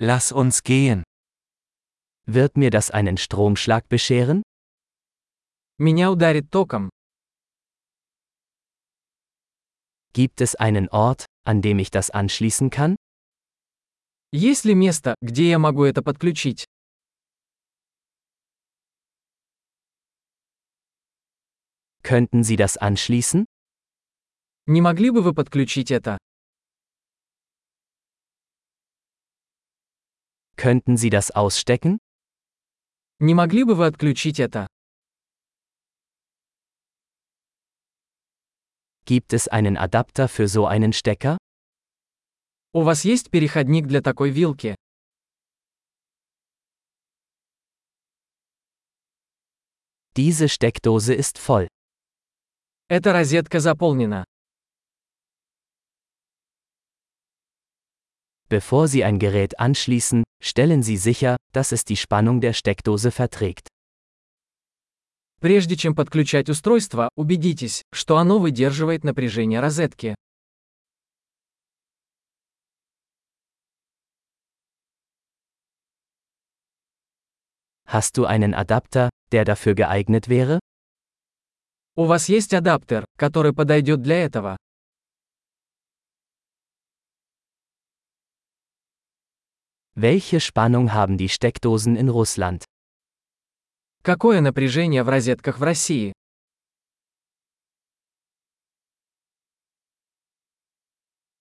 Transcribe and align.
Lass 0.00 0.30
uns 0.30 0.62
gehen. 0.62 1.02
Wird 2.24 2.56
mir 2.56 2.70
das 2.70 2.92
einen 2.92 3.16
Stromschlag 3.16 3.88
bescheren? 3.88 4.44
Меня 5.76 6.12
ударит 6.12 6.52
током. 6.52 6.88
Gibt 10.12 10.40
es 10.40 10.54
einen 10.54 10.88
Ort, 10.90 11.26
an 11.44 11.62
dem 11.62 11.80
ich 11.80 11.90
das 11.90 12.10
anschließen 12.10 12.70
kann? 12.70 12.94
Есть 14.30 14.64
ли 14.64 14.76
место, 14.76 15.16
где 15.20 15.50
я 15.50 15.58
могу 15.58 15.82
это 15.82 16.00
подключить? 16.02 16.64
Könnten 22.04 22.44
Sie 22.44 22.56
das 22.56 22.76
anschließen? 22.76 23.46
Не 24.66 24.80
могли 24.80 25.10
бы 25.10 25.22
вы 25.22 25.34
подключить 25.34 25.90
это? 25.90 26.18
Könnten 30.57 30.97
Sie 30.97 31.09
das 31.09 31.31
ausstecken? 31.31 31.99
Не 33.19 33.33
могли 33.33 33.63
бы 33.63 33.75
вы 33.75 33.85
отключить 33.85 34.39
это? 34.39 34.67
Gibt 39.05 39.33
es 39.33 39.47
einen 39.47 39.77
Adapter 39.77 40.27
für 40.29 40.47
so 40.47 40.65
einen 40.65 40.93
Stecker? 40.93 41.37
У 42.73 42.83
вас 42.83 43.05
есть 43.05 43.29
переходник 43.29 43.87
для 43.87 44.01
такой 44.01 44.31
вилки? 44.31 44.75
Diese 50.15 50.47
Steckdose 50.47 51.13
ist 51.13 51.37
voll. 51.37 51.67
Эта 52.87 53.13
розетка 53.13 53.59
заполнена. 53.59 54.25
Bevor 58.49 58.87
Sie 58.87 59.03
ein 59.03 59.19
Gerät 59.19 59.59
anschließen, 59.59 60.23
stellen 60.41 60.83
Sie 60.83 60.97
sicher, 60.97 61.37
dass 61.53 61.71
es 61.71 61.85
die 61.85 61.97
Spannung 61.97 62.41
der 62.41 62.53
Steckdose 62.53 63.11
verträgt. 63.11 63.67
Прежде 65.41 65.75
чем 65.75 65.93
подключать 65.93 66.49
устройство, 66.49 67.09
убедитесь, 67.15 67.81
что 67.91 68.17
оно 68.17 68.39
выдерживает 68.39 69.03
напряжение 69.03 69.59
розетки. 69.59 70.15
Hast 77.85 78.17
du 78.17 78.25
einen 78.25 78.53
Adapter, 78.53 79.09
der 79.31 79.45
dafür 79.45 79.75
geeignet 79.75 80.27
wäre? 80.27 80.59
У 81.95 82.05
вас 82.05 82.27
есть 82.27 82.53
адаптер, 82.53 83.05
который 83.17 83.53
подойдет 83.53 84.01
для 84.01 84.23
этого? 84.23 84.57
Welche 89.97 90.39
Spannung 90.39 90.93
haben 90.93 91.17
die 91.17 91.29
Steckdosen 91.29 91.95
in 91.95 92.09
Russland? 92.09 92.65
Какое 94.03 94.41
напряжение 94.41 95.03
в 95.03 95.09
розетках 95.09 95.59
в 95.59 95.63
России? 95.63 96.13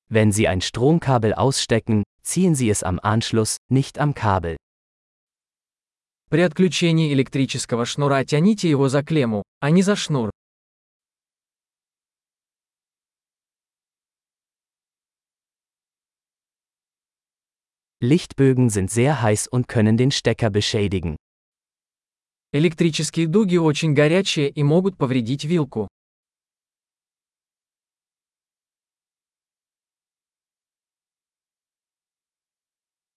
Wenn 0.08 0.30
Sie 0.30 0.47
ein 0.47 0.61
Stromkabel 0.61 1.33
ausstecken, 1.33 2.02
ziehen 2.22 2.55
Sie 2.55 2.69
es 2.69 2.83
am 2.83 3.00
Anschluss, 3.00 3.56
nicht 3.70 3.98
am 3.98 4.12
Kabel. 4.14 4.56
При 6.28 6.42
отключении 6.42 7.12
электрического 7.12 7.84
шнура 7.84 8.25
тяните 8.25 8.69
его 8.69 8.88
за 8.88 9.02
клемму, 9.02 9.42
а 9.61 9.70
не 9.70 9.83
за 9.83 9.97
шнур. 9.97 10.30
Lichtbögen 18.05 18.69
sind 18.69 18.91
sehr 18.91 19.22
heiß 19.22 19.47
und 19.47 19.69
können 19.69 19.97
den 19.97 20.11
Stecker 20.11 20.50
beschädigen. 20.50 21.16
Электрические 22.52 23.28
дуги 23.28 23.58
очень 23.58 23.94
горячие 23.94 24.50
и 24.50 24.64
могут 24.64 24.98
повредить 24.98 25.44
вилку. 25.44 25.86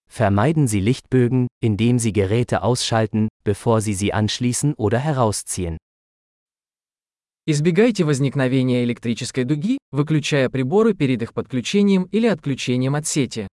Vermeiden 0.08 0.68
Sie 0.68 0.80
Lichtbögen, 0.80 1.48
indem 1.62 2.00
Sie 2.00 2.14
Geräte 2.14 2.62
ausschalten, 2.62 3.28
bevor 3.44 3.82
Sie 3.82 3.94
sie 3.96 4.14
anschließen 4.14 4.76
oder 4.76 5.00
herausziehen. 5.00 5.78
Избегайте 7.48 8.06
возникновения 8.06 8.84
электрической 8.84 9.44
дуги, 9.44 9.78
выключая 9.92 10.50
приборы 10.50 10.94
перед 10.94 11.22
их 11.24 11.34
подключением 11.34 12.04
или 12.12 12.28
отключением 12.28 12.96
от 12.96 13.08
сети. 13.08 13.48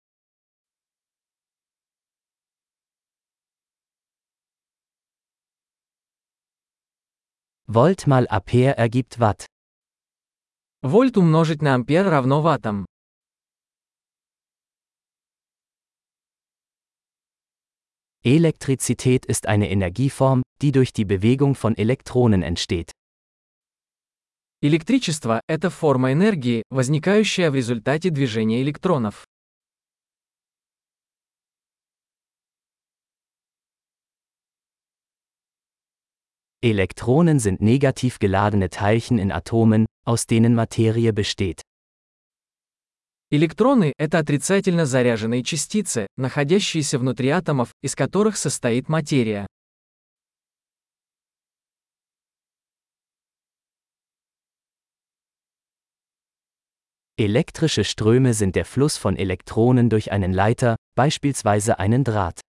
Volt 7.66 8.06
mal 8.06 8.26
Ampere 8.28 8.76
ergibt 8.76 9.18
Watt. 9.18 9.46
Вольт 10.82 11.16
умножить 11.16 11.62
на 11.62 11.74
ампер 11.74 12.10
равно 12.10 12.42
ваттам. 12.42 12.86
Elektrizität 18.24 19.24
ist 19.26 19.46
eine 19.46 19.70
Energieform, 19.70 20.42
die 20.60 20.72
durch 20.72 20.92
die 20.92 21.04
Bewegung 21.04 21.54
von 21.54 21.76
Elektronen 21.76 22.42
entsteht. 22.42 22.92
Электричество – 24.60 25.46
это 25.48 25.70
форма 25.70 26.12
энергии, 26.12 26.62
возникающая 26.70 27.50
в 27.50 27.54
результате 27.54 28.10
движения 28.10 28.62
электронов. 28.62 29.26
Elektronen 36.62 37.40
sind 37.40 37.60
negativ 37.60 38.18
geladene 38.18 38.70
Teilchen 38.70 39.18
in 39.18 39.32
Atomen, 39.32 39.86
aus 40.04 40.26
denen 40.26 40.54
Materie 40.54 41.12
besteht. 41.12 41.62
Электроны – 43.30 43.98
это 43.98 44.18
отрицательно 44.18 44.84
заряженные 44.84 45.42
частицы, 45.42 46.06
находящиеся 46.16 46.98
внутри 46.98 47.30
атомов, 47.30 47.72
из 47.80 47.96
которых 47.96 48.36
состоит 48.36 48.88
материя. 48.88 49.46
Elektrische 57.18 57.84
Ströme 57.84 58.34
sind 58.34 58.54
der 58.54 58.64
Fluss 58.64 58.96
von 58.96 59.16
Elektronen 59.16 59.88
durch 59.88 60.12
einen 60.12 60.32
Leiter, 60.32 60.76
beispielsweise 60.94 61.78
einen 61.78 62.04
Draht. 62.04 62.40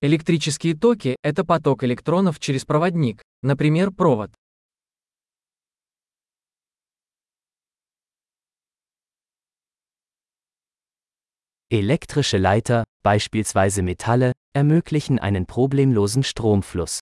Электрические 0.00 0.76
токи– 0.76 1.16
это 1.24 1.44
поток 1.44 1.82
электронов 1.82 2.38
через 2.38 2.64
проводник, 2.64 3.20
например, 3.42 3.90
провод. 3.90 4.30
Elektrische 11.68 12.38
Leiter, 12.38 12.84
beispielsweise 13.02 13.82
Metalle, 13.82 14.34
ermöglichen 14.54 15.18
einen 15.18 15.46
problemlosen 15.46 16.22
Stromfluss. 16.22 17.00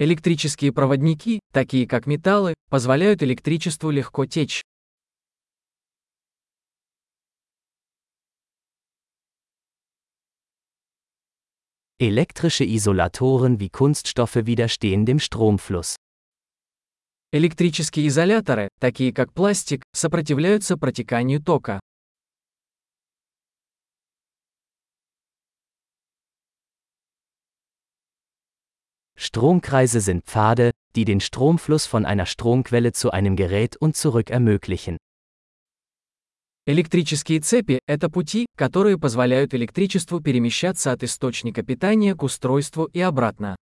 Электрические 0.00 0.72
проводники, 0.72 1.38
такие 1.52 1.86
как 1.86 2.06
металлы, 2.06 2.54
позволяют 2.70 3.22
электричеству 3.22 3.90
легко 3.90 4.26
течь. 4.26 4.62
Elektrische 12.01 12.63
Isolatoren 12.63 13.59
wie 13.59 13.69
Kunststoffe 13.69 14.45
widerstehen 14.45 15.07
dem 15.07 15.17
Stromfluss. 15.17 15.95
Электрические 17.31 18.07
изоляторы, 18.07 18.69
такие 18.79 19.11
как 19.11 19.33
пластик, 19.33 19.81
сопротивляются 19.93 20.77
протеканию 20.77 21.41
тока. 21.41 21.79
Stromkreise 29.15 29.99
sind 29.99 30.23
Pfade, 30.25 30.73
die 30.95 31.03
den 31.03 31.19
Stromfluss 31.19 31.87
von 31.87 32.05
einer 32.05 32.27
Stromquelle 32.27 32.91
zu 32.91 33.09
einem 33.09 33.35
Gerät 33.35 33.75
und 33.75 33.97
zurück 33.97 34.29
ermöglichen. 34.29 34.97
Электрические 36.64 37.40
цепи– 37.40 37.80
это 37.88 38.08
пути, 38.08 38.46
которые 38.56 38.96
позволяют 38.96 39.52
электричеству 39.52 40.20
перемещаться 40.20 40.92
от 40.92 41.02
источника 41.02 41.64
питания 41.64 42.14
к 42.14 42.22
устройству 42.22 42.84
и 42.84 43.00
обратно. 43.00 43.56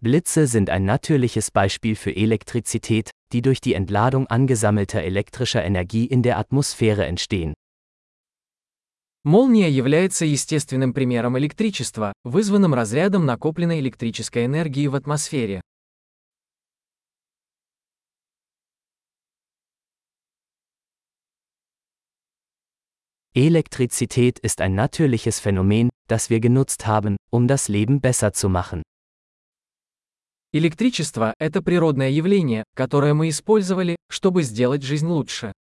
Blitze 0.00 0.46
sind 0.46 0.70
ein 0.70 0.84
natürliches 0.84 1.50
Beispiel 1.50 1.96
für 1.96 2.14
Elektrizität, 2.14 3.10
die 3.32 3.42
durch 3.42 3.60
die 3.60 3.74
Entladung 3.74 4.28
angesammelter 4.28 5.02
elektrischer 5.02 5.64
Energie 5.64 6.04
in 6.04 6.22
der 6.22 6.38
Atmosphäre 6.38 7.06
entstehen. 7.06 7.54
Молния 9.26 9.70
является 9.70 10.26
естественным 10.26 10.92
примером 10.92 11.38
электричества, 11.38 12.12
вызванным 12.24 12.74
разрядом 12.74 13.24
накопленной 13.24 13.80
электрической 13.80 14.44
энергии 14.44 14.86
в 14.86 14.94
атмосфере. 14.94 15.62
Elektrizität 23.34 24.38
ist 24.40 24.60
ein 24.60 24.74
natürliches 24.74 25.40
Phänomen, 25.40 25.88
das 26.06 26.28
wir 26.28 26.38
genutzt 26.38 26.86
haben, 26.86 27.16
um 27.30 27.48
das 27.48 27.68
Leben 27.68 28.02
besser 28.02 28.34
zu 28.34 28.50
machen. 28.50 28.82
Электричество– 30.52 31.32
это 31.38 31.62
природное 31.62 32.10
явление, 32.10 32.64
которое 32.76 33.14
мы 33.14 33.30
использовали, 33.30 33.96
чтобы 34.10 34.42
сделать 34.42 34.82
жизнь 34.82 35.06
лучше. 35.06 35.52